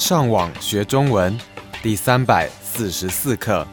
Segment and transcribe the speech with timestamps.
[0.00, 1.38] 上网学中文
[1.82, 3.68] 第三百四十四课。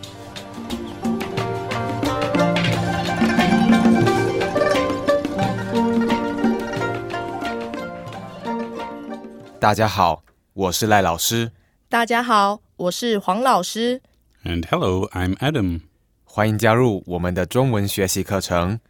[9.58, 10.21] 大家好，
[10.52, 11.54] 我是赖老师，
[11.88, 14.02] 大家好，我是黄老师。
[14.44, 15.84] And hello, I'm Adam.
[16.25, 18.82] 欢迎加入我们的中文学习课程。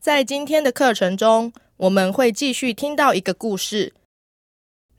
[0.00, 3.92] 在今天的课程中，我们会继续听到一个故事。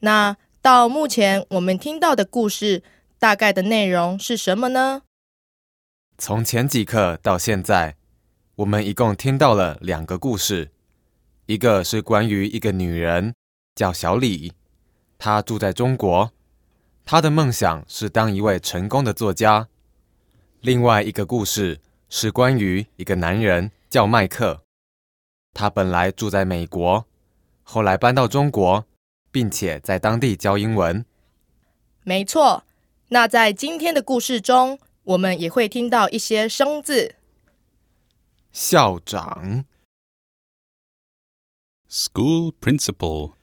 [0.02, 2.84] 那到目前我们听到的故事
[3.18, 5.04] 大概的内容是什么呢？
[6.18, 7.96] 从前几课到现在，
[8.56, 10.72] 我们一共听到了两个故事，
[11.46, 13.34] 一个是关于一个女人
[13.74, 14.52] 叫小李，
[15.18, 16.34] 她住在中国，
[17.06, 19.70] 她的梦想是当一位成功的作家。
[20.60, 21.80] 另外一个故事
[22.10, 24.64] 是关于一个男人叫麦克，
[25.54, 27.06] 他本来住在美国，
[27.64, 28.86] 后来搬到中国，
[29.32, 31.06] 并且在当地教英文。
[32.04, 32.64] 没错。
[33.12, 37.16] 那在今天的故事中，我们也会听到一些生字。
[38.52, 39.66] 校长、
[41.90, 43.34] School principal,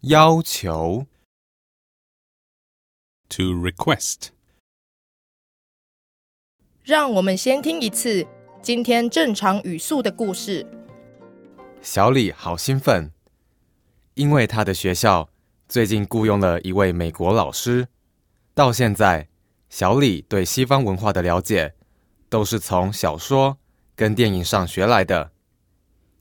[0.00, 1.06] 要求、
[3.28, 4.28] to request.
[6.82, 8.26] 让我们先听一次
[8.62, 10.66] 今天正常语速的故事。
[11.82, 13.12] 小李好兴奋，
[14.20, 15.30] 因为他的学校
[15.66, 17.88] 最近雇佣了一位美国老师。
[18.52, 19.30] 到现在，
[19.70, 21.72] 小李对西方文化的了解
[22.28, 23.56] 都是从小说
[23.96, 25.32] 跟电影上学来的，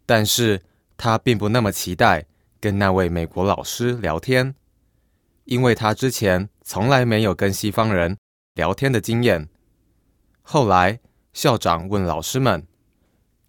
[0.05, 0.61] 但是
[0.95, 2.25] 他并不那么期待
[2.61, 4.55] 跟那位美国老师聊天，
[5.43, 8.17] 因为他之前从来没有跟西方人
[8.53, 9.49] 聊天的经验。
[10.41, 11.01] 后来，
[11.33, 12.65] 校长问老师们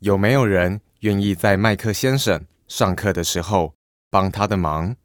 [0.01, 3.75] 有没有人愿意在麦克先生上课的时候
[4.11, 4.97] 帮他的忙。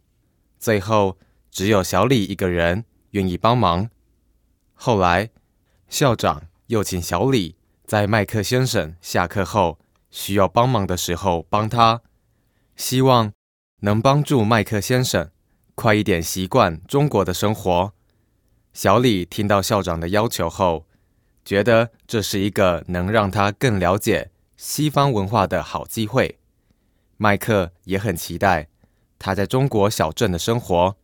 [0.60, 1.18] 最后，
[1.50, 3.90] 只有小李一个人愿意帮忙。
[4.74, 5.30] 后来，
[5.88, 7.56] 校长又请小李
[7.86, 9.80] 在麦克先生下课后
[10.10, 12.02] 需要帮忙的时候帮他，
[12.76, 13.32] 希望
[13.82, 15.30] 能帮助麦克先生
[15.76, 17.94] 快一点习惯中国的生活。
[18.74, 20.88] 小李听到校长的要求后，
[21.46, 26.40] 觉得这是一个能让他更了解西方文化的好机会。
[27.18, 28.68] 麦克也很期待
[29.18, 30.96] 他在中国小镇的生活，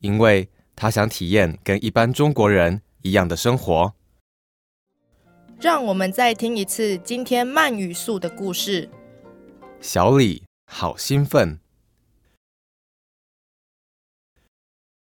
[0.00, 3.94] 因为他想体验跟一般中国人一样的生活。
[5.60, 8.90] 让我们再听一次今天慢语速的故事。
[9.80, 11.60] 小李好兴奋，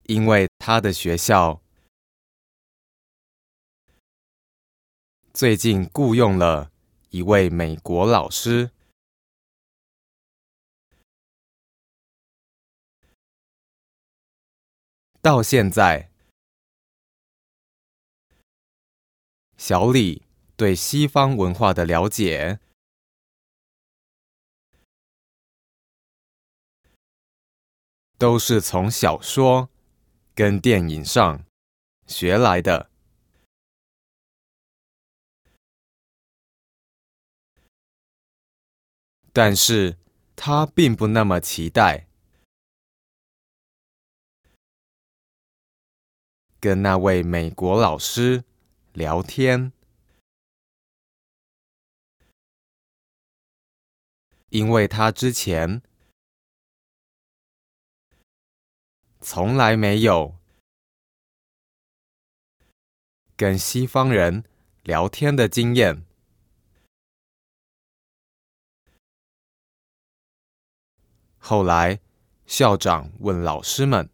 [0.03, 1.61] 因为他的学校
[5.34, 6.72] 最近雇佣了
[7.09, 8.72] 一位美国老师。
[15.27, 16.09] 到现在，
[19.57, 20.23] 小李
[20.55, 22.61] 对西方文化的了解。
[28.17, 29.69] 都是从小说
[30.33, 31.43] 跟电影上
[32.07, 32.89] 学来的。
[39.33, 39.97] 但是
[40.37, 42.06] 他并不那么期待。
[46.59, 48.44] 跟那位美国老师
[48.94, 49.72] 聊天，
[54.50, 55.81] 因为他之前
[59.22, 60.35] 从来没有
[63.35, 64.44] 跟西方人
[64.84, 66.03] 聊天的经验。
[71.38, 72.00] 后来，
[72.46, 74.09] 校长问老师们：“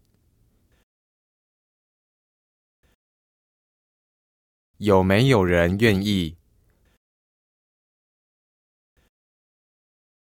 [4.77, 6.37] 有没有人愿意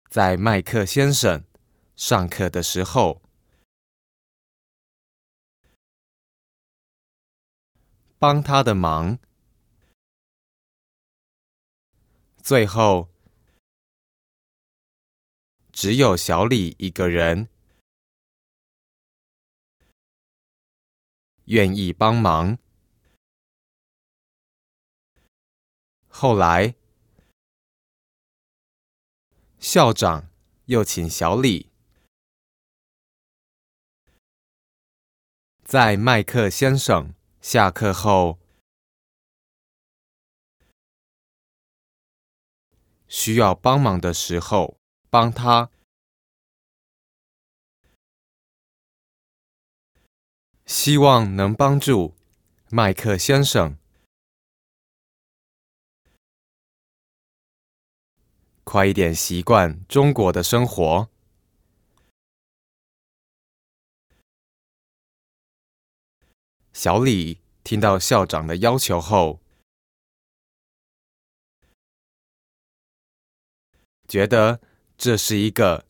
[0.09, 1.44] 在麦克先生
[1.96, 3.20] 上课的时候
[8.19, 9.19] 帮他的忙？”
[12.43, 13.11] 最后，
[15.70, 17.49] 只有小李一个人
[21.44, 22.58] 愿意帮忙。
[26.20, 26.75] 后来，
[29.61, 30.29] 校长
[30.65, 31.70] 又请小李。
[35.62, 38.41] 在麦克先生下课后。
[43.06, 44.76] 需要帮忙的时候
[45.09, 45.70] 帮他。
[50.67, 52.17] 希望能帮助
[52.70, 53.79] 麦克先生。
[58.70, 61.09] 快一点习惯中国的生活。
[66.75, 69.41] 小李听到校长的要求后，
[74.06, 74.61] 觉得
[74.99, 75.87] 这是一个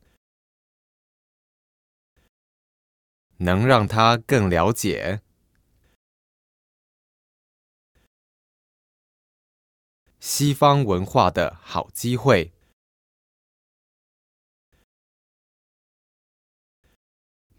[3.39, 5.21] 能让他更了解
[10.21, 12.53] 西方文化的好机会。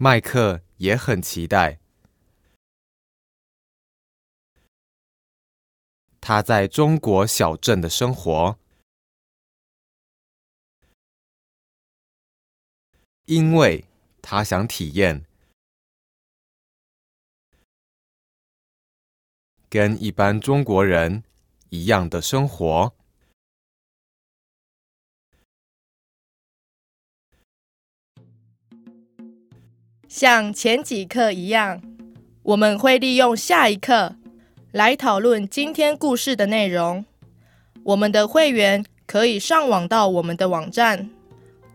[0.01, 1.77] 麦克也很期待。
[6.21, 8.57] 他在中国小镇的生活，
[13.25, 13.83] 因为
[14.21, 15.25] 他想体验
[19.69, 21.25] 跟一般中国人
[21.71, 22.95] 一样的生活。
[30.09, 31.79] 像前几课一样，
[32.41, 34.15] 我们会利用下一课。
[34.71, 37.05] 来讨论今天故事的内容。
[37.83, 41.11] 我们的会员可以上网到我们的网站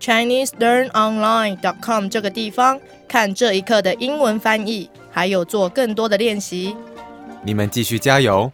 [0.01, 6.75] ChineseLearnOnline.com 这个地方看这一课的英文翻译，还有做更多的练习。
[7.45, 8.51] 你们继续加油！